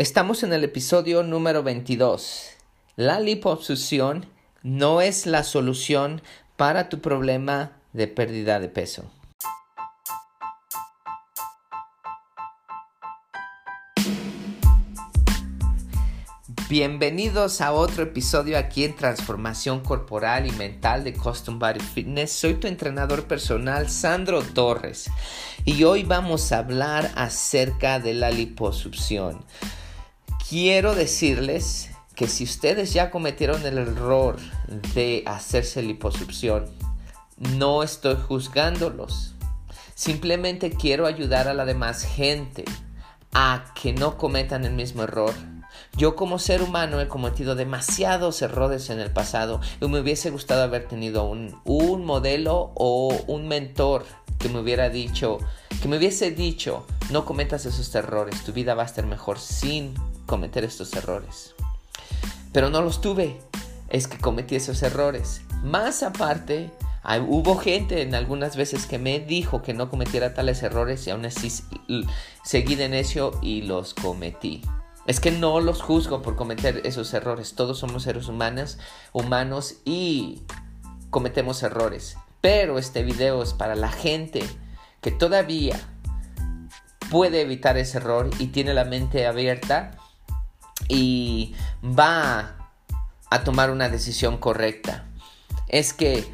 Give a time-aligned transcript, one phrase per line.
[0.00, 2.52] Estamos en el episodio número 22.
[2.96, 4.24] La liposucción
[4.62, 6.22] no es la solución
[6.56, 9.10] para tu problema de pérdida de peso.
[16.70, 22.32] Bienvenidos a otro episodio aquí en Transformación Corporal y Mental de Custom Body Fitness.
[22.32, 25.10] Soy tu entrenador personal Sandro Torres
[25.66, 29.44] y hoy vamos a hablar acerca de la liposucción.
[30.50, 34.34] Quiero decirles que si ustedes ya cometieron el error
[34.96, 36.66] de hacerse liposucción,
[37.56, 39.36] no estoy juzgándolos.
[39.94, 42.64] Simplemente quiero ayudar a la demás gente
[43.32, 45.34] a que no cometan el mismo error.
[45.96, 50.64] Yo como ser humano he cometido demasiados errores en el pasado y me hubiese gustado
[50.64, 54.04] haber tenido un, un modelo o un mentor
[54.40, 55.38] que me hubiera dicho,
[55.80, 59.94] que me hubiese dicho, no cometas esos errores, tu vida va a estar mejor sin
[60.26, 61.54] cometer estos errores.
[62.52, 63.40] Pero no los tuve,
[63.88, 65.42] es que cometí esos errores.
[65.62, 66.70] Más aparte,
[67.26, 71.24] hubo gente en algunas veces que me dijo que no cometiera tales errores y aún
[71.24, 71.50] así
[72.44, 74.62] seguí de necio y los cometí.
[75.06, 77.54] Es que no los juzgo por cometer esos errores.
[77.54, 78.78] Todos somos seres humanos,
[79.12, 80.42] humanos y
[81.10, 82.16] cometemos errores.
[82.40, 84.42] Pero este video es para la gente
[85.00, 85.80] que todavía
[87.10, 89.92] puede evitar ese error y tiene la mente abierta
[90.88, 92.56] y va
[93.30, 95.04] a tomar una decisión correcta.
[95.68, 96.24] Es que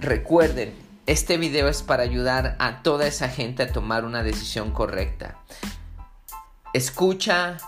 [0.00, 0.74] recuerden,
[1.06, 5.38] este video es para ayudar a toda esa gente a tomar una decisión correcta.
[6.72, 7.58] Escucha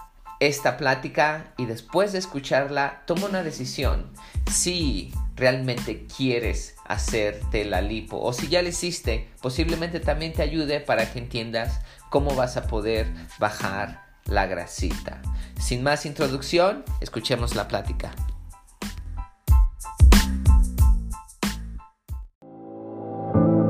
[0.41, 4.11] esta plática y después de escucharla, toma una decisión.
[4.51, 10.81] Si realmente quieres hacerte la lipo o si ya lo hiciste, posiblemente también te ayude
[10.81, 13.07] para que entiendas cómo vas a poder
[13.39, 15.23] bajar la grasita.
[15.59, 18.13] Sin más introducción, escuchemos la plática.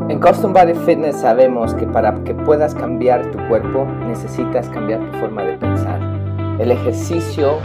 [0.09, 5.19] En Custom Body Fitness sabemos que para que puedas cambiar tu cuerpo necesitas cambiar tu
[5.19, 6.08] forma de pensar.
[6.59, 7.59] El ejercicio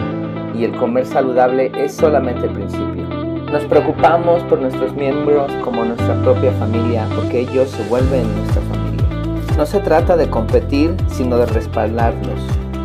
[0.54, 3.04] y el comer saludable es solamente el principio.
[3.52, 9.56] Nos preocupamos por nuestros miembros como nuestra propia familia porque ellos se vuelven nuestra familia.
[9.58, 12.40] No se trata de competir, sino de respaldarlos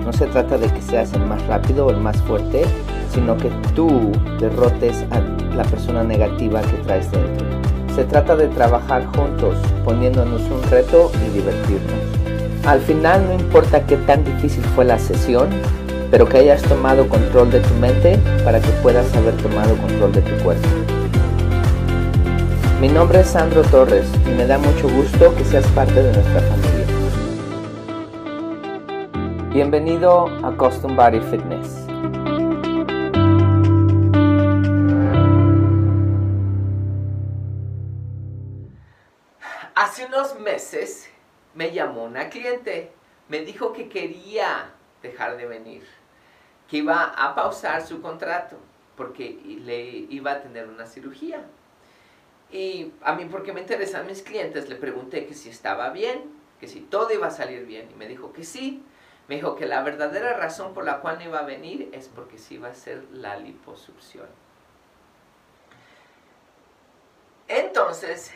[0.08, 2.62] no se trata de que seas el más rápido o el más fuerte,
[3.12, 5.20] sino que tú derrotes a
[5.54, 7.44] la persona negativa que traes dentro.
[7.94, 9.54] Se trata de trabajar juntos,
[9.84, 11.92] poniéndonos un reto y divertirnos.
[12.64, 15.50] Al final no importa qué tan difícil fue la sesión,
[16.10, 20.22] pero que hayas tomado control de tu mente para que puedas haber tomado control de
[20.22, 20.68] tu cuerpo.
[22.80, 26.40] Mi nombre es Sandro Torres y me da mucho gusto que seas parte de nuestra
[26.40, 26.86] familia.
[29.52, 31.84] Bienvenido a Custom Body Fitness.
[39.74, 41.10] Hace unos meses
[41.54, 42.92] me llamó una cliente,
[43.28, 44.70] me dijo que quería
[45.02, 45.82] dejar de venir,
[46.68, 48.56] que iba a pausar su contrato
[48.96, 49.80] porque le
[50.10, 51.46] iba a tener una cirugía.
[52.50, 56.24] Y a mí, porque me interesan mis clientes, le pregunté que si estaba bien,
[56.58, 58.82] que si todo iba a salir bien, y me dijo que sí.
[59.28, 62.38] Me dijo que la verdadera razón por la cual no iba a venir es porque
[62.38, 64.26] se iba a hacer la liposucción.
[67.46, 68.32] Entonces,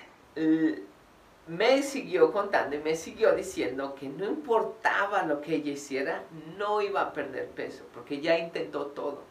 [1.46, 6.24] me siguió contando y me siguió diciendo que no importaba lo que ella hiciera,
[6.56, 9.22] no iba a perder peso, porque ya intentó todo.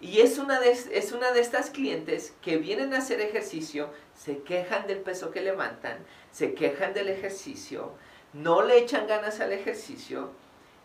[0.00, 4.42] Y es una, de, es una de estas clientes que vienen a hacer ejercicio, se
[4.42, 5.98] quejan del peso que levantan,
[6.30, 7.92] se quejan del ejercicio,
[8.32, 10.30] no le echan ganas al ejercicio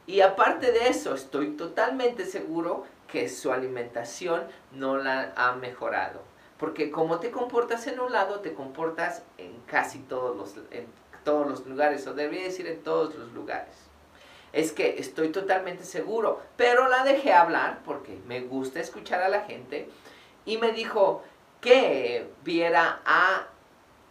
[0.10, 6.24] y aparte de eso, estoy totalmente seguro que su alimentación no la ha mejorado.
[6.60, 10.88] Porque como te comportas en un lado, te comportas en casi todos los, en
[11.24, 13.76] todos los lugares, o debería decir en todos los lugares.
[14.52, 19.42] Es que estoy totalmente seguro, pero la dejé hablar porque me gusta escuchar a la
[19.42, 19.90] gente
[20.46, 21.24] y me dijo
[21.62, 23.48] que viera a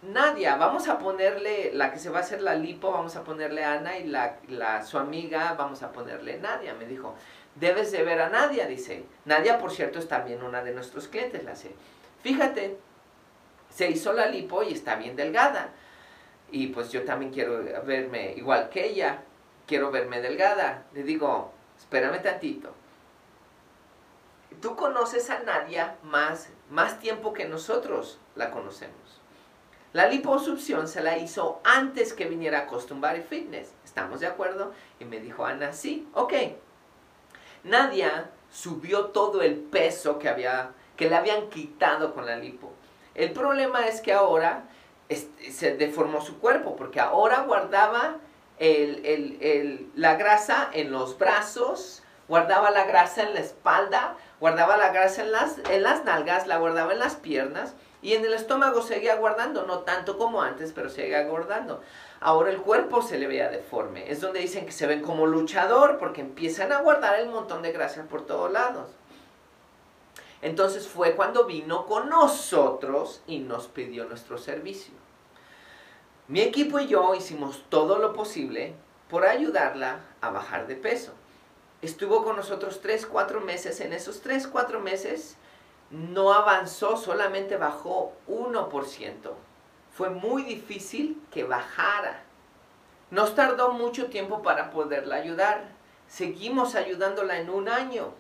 [0.01, 3.65] Nadia, vamos a ponerle, la que se va a hacer la lipo, vamos a ponerle
[3.65, 6.73] Ana y la, la, su amiga, vamos a ponerle Nadia.
[6.75, 7.15] Me dijo,
[7.57, 9.05] debes de ver a Nadia, dice.
[9.25, 11.73] Nadia, por cierto, es también una de nuestros clientes, la sé.
[12.23, 12.79] Fíjate,
[13.71, 15.71] se hizo la lipo y está bien delgada.
[16.51, 19.23] Y pues yo también quiero verme igual que ella,
[19.67, 20.87] quiero verme delgada.
[20.95, 22.73] Le digo, espérame tantito.
[24.61, 29.21] Tú conoces a Nadia más, más tiempo que nosotros la conocemos.
[29.93, 33.73] La liposucción se la hizo antes que viniera a Custom Body Fitness.
[33.85, 34.73] ¿Estamos de acuerdo?
[35.01, 36.33] Y me dijo Ana, sí, ok.
[37.65, 42.73] Nadia subió todo el peso que, había, que le habían quitado con la lipo.
[43.15, 44.65] El problema es que ahora
[45.09, 48.17] se deformó su cuerpo, porque ahora guardaba
[49.95, 55.33] la grasa en los brazos, guardaba la grasa en la espalda, guardaba la grasa en
[55.33, 59.67] las, en las nalgas, la guardaba en las piernas y en el estómago seguía guardando,
[59.67, 61.81] no tanto como antes, pero seguía guardando.
[62.21, 64.11] Ahora el cuerpo se le veía deforme.
[64.11, 67.71] Es donde dicen que se ven como luchador porque empiezan a guardar el montón de
[67.73, 68.89] grasa por todos lados.
[70.41, 74.95] Entonces fue cuando vino con nosotros y nos pidió nuestro servicio.
[76.29, 78.75] Mi equipo y yo hicimos todo lo posible
[79.09, 81.13] por ayudarla a bajar de peso.
[81.81, 83.81] Estuvo con nosotros 3, 4 meses.
[83.81, 85.37] En esos 3, 4 meses
[85.91, 89.31] no avanzó, solamente bajó 1%.
[89.93, 92.23] Fue muy difícil que bajara.
[93.11, 95.71] Nos tardó mucho tiempo para poderla ayudar.
[96.09, 98.13] Seguimos ayudándola en un año.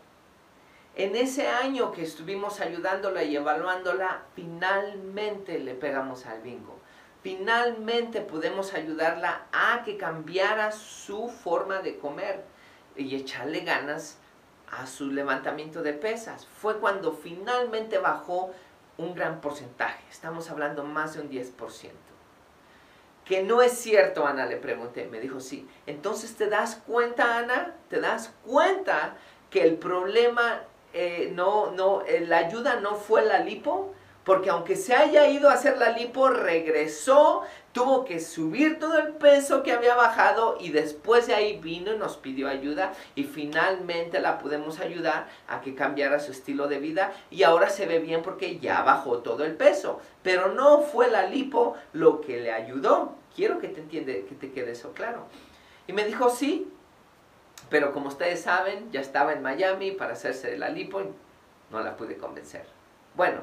[0.98, 6.76] En ese año que estuvimos ayudándola y evaluándola, finalmente le pegamos al bingo.
[7.22, 12.44] Finalmente pudimos ayudarla a que cambiara su forma de comer
[12.96, 14.18] y echarle ganas
[14.72, 16.46] a su levantamiento de pesas.
[16.46, 18.50] Fue cuando finalmente bajó
[18.96, 20.02] un gran porcentaje.
[20.10, 21.92] Estamos hablando más de un 10%.
[23.24, 25.06] Que no es cierto, Ana, le pregunté.
[25.06, 25.68] Me dijo, sí.
[25.86, 27.76] Entonces, ¿te das cuenta, Ana?
[27.88, 29.16] ¿Te das cuenta
[29.48, 30.62] que el problema
[30.92, 33.94] eh, no, no, eh, la ayuda no fue la lipo,
[34.24, 39.14] porque aunque se haya ido a hacer la lipo, regresó, tuvo que subir todo el
[39.14, 44.20] peso que había bajado y después de ahí vino y nos pidió ayuda y finalmente
[44.20, 48.20] la pudimos ayudar a que cambiara su estilo de vida y ahora se ve bien
[48.20, 50.00] porque ya bajó todo el peso.
[50.22, 53.14] Pero no fue la lipo lo que le ayudó.
[53.34, 55.24] Quiero que te entiende, que te quede eso claro.
[55.86, 56.70] Y me dijo, sí,
[57.70, 61.06] pero como ustedes saben, ya estaba en Miami para hacerse de la lipo y
[61.70, 62.66] no la pude convencer.
[63.14, 63.42] Bueno,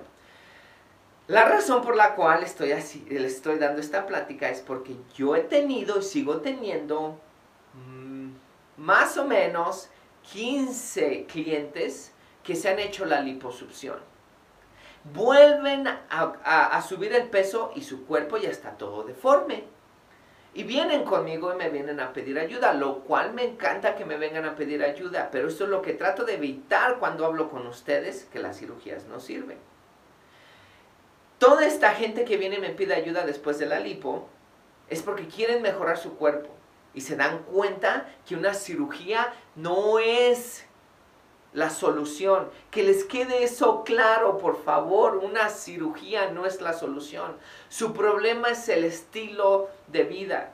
[1.28, 5.36] la razón por la cual estoy así, le estoy dando esta plática es porque yo
[5.36, 7.20] he tenido y sigo teniendo
[7.74, 8.30] mm,
[8.78, 9.90] más o menos
[10.34, 12.12] 15 clientes
[12.44, 14.00] que se han hecho la liposucción.
[15.14, 19.75] Vuelven a subir el peso y su cuerpo ya está todo deforme.
[20.56, 24.18] Y vienen conmigo y me vienen a pedir ayuda, lo cual me encanta que me
[24.18, 27.68] vengan a pedir ayuda, pero esto es lo que trato de evitar cuando hablo con
[27.68, 29.58] ustedes, que las cirugías no sirven.
[31.40, 34.30] Toda esta gente que viene y me pide ayuda después de la lipo
[34.90, 36.50] es porque quieren mejorar su cuerpo
[36.94, 40.65] y se dan cuenta que una cirugía no es
[41.56, 42.50] la solución.
[42.70, 45.18] Que les quede eso claro, por favor.
[45.18, 47.36] Una cirugía no es la solución.
[47.70, 50.52] Su problema es el estilo de vida.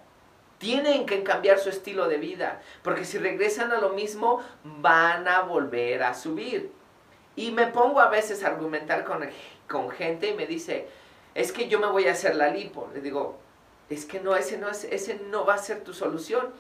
[0.60, 5.42] Tienen que cambiar su estilo de vida, porque si regresan a lo mismo, van a
[5.42, 6.72] volver a subir.
[7.36, 9.28] Y me pongo a veces a argumentar con,
[9.68, 10.88] con gente y me dice,
[11.34, 12.90] es que yo me voy a hacer la lipo.
[12.94, 13.40] Le digo,
[13.90, 16.52] es que no, ese no, es, ese no va a ser tu solución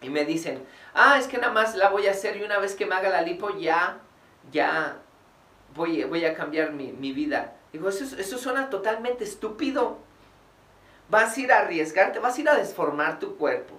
[0.00, 0.64] y me dicen,
[0.94, 3.08] ah, es que nada más la voy a hacer y una vez que me haga
[3.08, 3.98] la lipo ya,
[4.52, 4.98] ya
[5.74, 7.54] voy, voy a cambiar mi, vida.
[7.72, 9.98] Digo, eso, eso suena totalmente estúpido.
[11.08, 13.74] Vas a ir a arriesgarte, vas a ir a desformar tu cuerpo.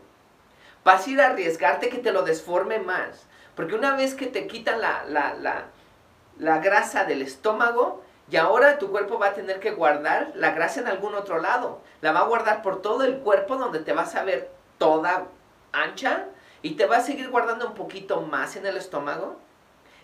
[0.83, 3.25] Vas a ir a arriesgarte que te lo desforme más.
[3.55, 5.65] Porque una vez que te quitan la, la, la,
[6.37, 10.81] la grasa del estómago, y ahora tu cuerpo va a tener que guardar la grasa
[10.81, 11.81] en algún otro lado.
[12.01, 15.27] La va a guardar por todo el cuerpo donde te vas a ver toda
[15.71, 16.25] ancha
[16.61, 19.37] y te va a seguir guardando un poquito más en el estómago.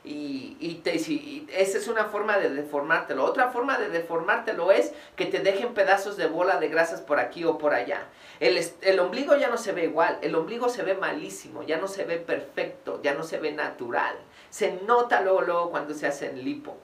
[0.06, 3.24] Y, y, te, esa es una forma de deformártelo.
[3.24, 7.46] Otra forma de deformártelo es que te dejen pedazos de bola de grasas por aquí
[7.46, 8.08] o por allá.
[8.42, 11.88] El, el ombligo ya no se ve igual, el ombligo se ve malísimo, ya no
[11.88, 14.18] se ve perfecto, ya no se ve natural.
[14.50, 16.78] Se nota luego, luego cuando se hacen lipo.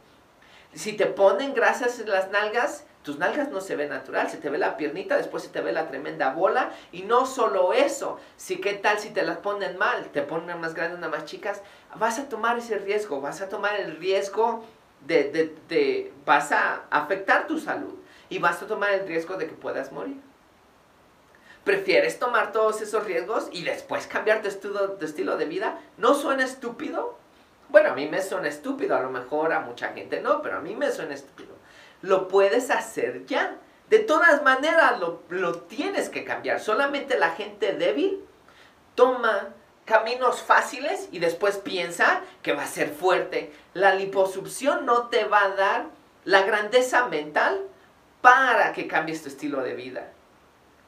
[0.74, 4.50] Si te ponen grasas en las nalgas, tus nalgas no se ven natural, se te
[4.50, 6.72] ve la piernita, después se te ve la tremenda bola.
[6.92, 10.74] Y no solo eso, si qué tal si te las ponen mal, te ponen más
[10.74, 11.62] grandes, una más chicas,
[11.96, 14.64] vas a tomar ese riesgo, vas a tomar el riesgo
[15.06, 17.96] de, de, de, vas a afectar tu salud
[18.30, 20.22] y vas a tomar el riesgo de que puedas morir.
[21.64, 25.80] ¿Prefieres tomar todos esos riesgos y después cambiar tu estilo, de estilo de vida?
[25.98, 27.19] ¿No suena estúpido?
[27.70, 30.62] Bueno, a mí me suena estúpido, a lo mejor a mucha gente no, pero a
[30.62, 31.60] mí me suena estúpido
[32.02, 33.56] lo puedes hacer ya.
[33.90, 35.00] De todas maneras,
[35.30, 36.60] lo, tienes que cambiar.
[36.60, 38.24] Solamente la gente débil
[38.96, 39.50] toma
[39.86, 43.52] caminos fáciles y después piensa que va a ser fuerte.
[43.74, 45.86] La liposucción no te va a dar
[46.26, 47.60] la grandeza mental
[48.22, 50.12] para que cambies tu estilo de vida.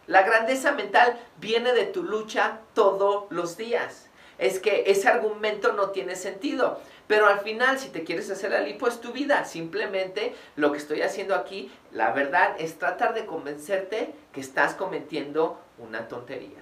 [0.06, 4.10] La grandeza mental viene de tu lucha todos los días.
[4.42, 6.80] Es que ese argumento no tiene sentido.
[7.08, 9.46] Pero al final, si te quieres hacer la lipo, es tu vida.
[9.46, 15.62] Simplemente lo que estoy haciendo aquí, la verdad, es tratar de convencerte que estás cometiendo
[15.78, 16.58] una tontería.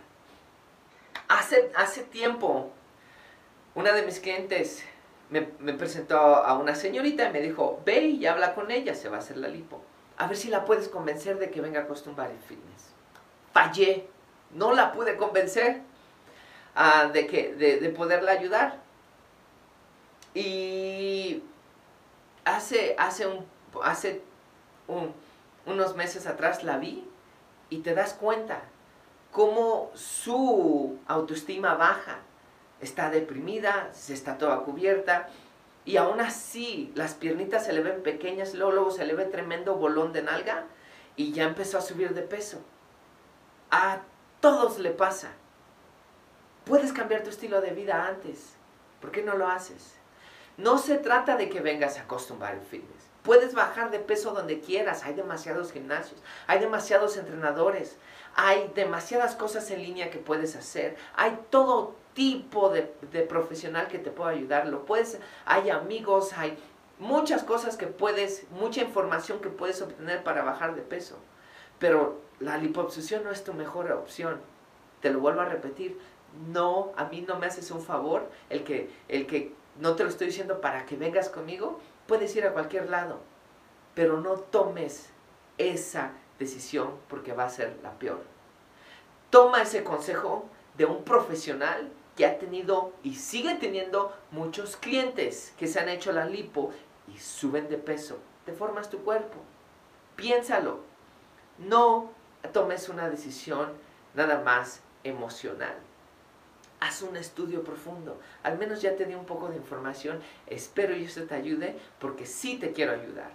[1.30, 2.70] Hace, hace tiempo,
[3.76, 4.84] una de mis clientes
[5.30, 5.42] me,
[5.74, 9.20] presentó a una señorita y me dijo, ve y habla con ella, se va a
[9.20, 9.82] hacer la lipo.
[10.18, 12.94] A ver si la puedes convencer de que venga a Custom Fitness.
[13.54, 14.06] Fallé,
[14.52, 15.82] no la pude convencer
[17.14, 18.80] de, que, de poderla ayudar.
[20.34, 21.44] Y
[22.46, 23.28] hace, hace,
[23.84, 24.22] hace
[25.66, 27.08] unos meses atrás la vi
[27.70, 28.62] y te das cuenta
[29.32, 32.20] cómo su autoestima baja,
[32.82, 35.28] está deprimida, se está toda cubierta
[35.86, 39.76] y aún así las piernitas se le ven pequeñas, luego, luego se le ve tremendo
[39.76, 40.66] bolón de nalga
[41.16, 42.60] y ya empezó a subir de peso.
[43.72, 44.00] A
[44.40, 45.32] todos le pasa.
[46.70, 48.54] Puedes cambiar tu estilo de vida antes.
[49.02, 49.96] ¿Por qué no lo haces?
[50.56, 53.10] No se trata de que vengas a acostumbrar el fitness.
[53.24, 55.04] Puedes bajar de peso donde quieras.
[55.04, 57.98] Hay demasiados gimnasios, hay demasiados entrenadores,
[58.36, 60.96] hay demasiadas cosas en línea que puedes hacer.
[61.16, 62.84] Hay todo tipo de,
[63.24, 64.68] profesional que te puede ayudar.
[64.68, 66.56] Lo puedes, hay amigos, hay
[67.00, 71.18] muchas cosas que puedes, mucha información que puedes obtener para bajar de peso.
[71.80, 74.40] Pero la liposucción no es tu mejor opción.
[75.02, 75.98] Te lo vuelvo a repetir.
[76.48, 80.10] No, a mí no me haces un favor el que, el que no te lo
[80.10, 83.20] estoy diciendo para que vengas conmigo, puedes ir a cualquier lado,
[83.96, 85.10] pero no tomes
[85.58, 88.22] esa decisión porque va a ser la peor.
[89.30, 90.46] Toma ese consejo
[90.78, 96.12] de un profesional que ha tenido y sigue teniendo muchos clientes que se han hecho
[96.12, 96.72] la lipo
[97.08, 98.18] y suben de peso.
[98.46, 99.38] Te formas tu cuerpo.
[100.16, 100.80] Piénsalo.
[101.58, 102.12] No
[102.54, 103.74] tomes una decisión
[104.16, 105.76] nada más emocional
[106.80, 108.20] haz un estudio profundo.
[108.44, 110.20] Al menos ya te di un poco de información.
[110.48, 113.32] Espero y eso te ayude porque sí te quiero ayudar.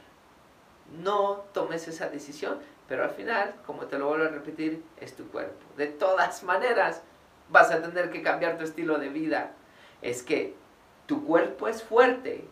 [1.02, 2.58] No tomes esa decisión,
[2.88, 5.64] pero al final, como te lo vuelvo a repetir, es tu cuerpo.
[5.76, 7.02] De todas maneras,
[7.50, 9.52] vas a tener que cambiar tu estilo de vida.
[10.02, 10.54] Es que
[11.06, 12.44] tu cuerpo es fuerte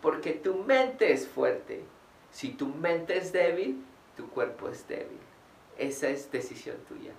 [0.00, 1.84] porque tu mente es fuerte.
[2.30, 3.84] Si tu mente es débil,
[4.16, 5.18] tu cuerpo es débil.
[5.78, 7.12] Esa es decisión tuya.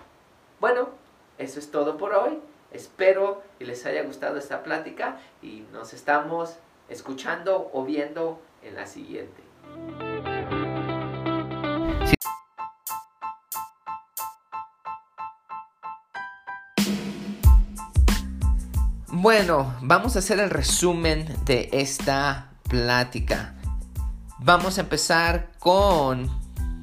[0.60, 0.90] Bueno,
[1.38, 2.40] eso es todo por hoy.
[2.72, 6.56] Espero que les haya gustado esta plática y nos estamos
[6.88, 9.42] escuchando o viendo en la siguiente.
[19.08, 23.54] Bueno, vamos a hacer el resumen de esta plática.
[24.38, 26.30] Vamos a empezar con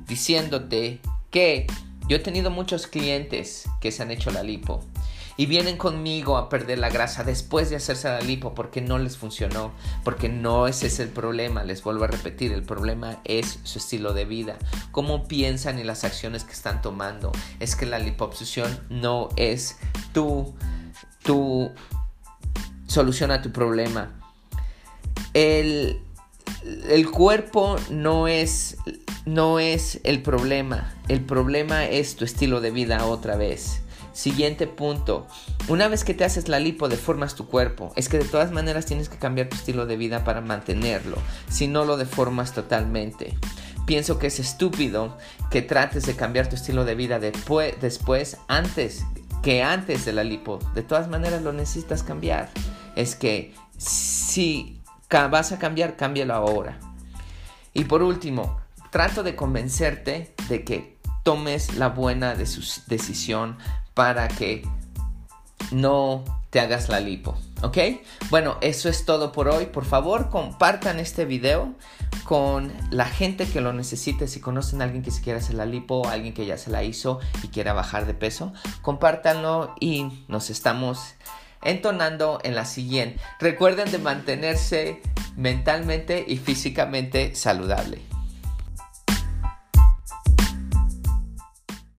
[0.05, 1.65] diciéndote que
[2.07, 4.83] yo he tenido muchos clientes que se han hecho la lipo
[5.39, 9.15] y vienen conmigo a perder la grasa después de hacerse la lipo porque no les
[9.15, 9.71] funcionó,
[10.03, 14.13] porque no ese es el problema, les vuelvo a repetir, el problema es su estilo
[14.13, 14.57] de vida,
[14.91, 17.31] cómo piensan y las acciones que están tomando.
[17.61, 19.77] Es que la liposucción no es
[20.11, 20.53] tu,
[21.23, 21.71] tu
[22.87, 24.19] solución a tu problema.
[25.33, 26.01] El,
[26.89, 28.75] el cuerpo no es,
[29.25, 33.83] no es el problema, el problema es tu estilo de vida otra vez.
[34.19, 35.27] Siguiente punto.
[35.69, 37.93] Una vez que te haces la lipo, deformas tu cuerpo.
[37.95, 41.15] Es que de todas maneras tienes que cambiar tu estilo de vida para mantenerlo.
[41.47, 43.37] Si no lo deformas totalmente.
[43.85, 45.17] Pienso que es estúpido
[45.49, 49.05] que trates de cambiar tu estilo de vida después, después antes
[49.41, 50.59] que antes de la lipo.
[50.75, 52.49] De todas maneras lo necesitas cambiar.
[52.97, 56.77] Es que si vas a cambiar, cámbialo ahora.
[57.73, 58.59] Y por último,
[58.91, 63.57] trato de convencerte de que tomes la buena decisión
[63.99, 64.65] para que
[65.71, 67.37] no te hagas la lipo.
[67.63, 67.77] ¿Ok?
[68.29, 69.65] Bueno, eso es todo por hoy.
[69.65, 71.73] Por favor, compartan este video
[72.23, 74.29] con la gente que lo necesite.
[74.29, 76.81] Si conocen a alguien que se quiera hacer la lipo, alguien que ya se la
[76.81, 81.15] hizo y quiera bajar de peso, compártanlo y nos estamos
[81.61, 83.19] entonando en la siguiente.
[83.41, 85.01] Recuerden de mantenerse
[85.35, 88.08] mentalmente y físicamente saludable.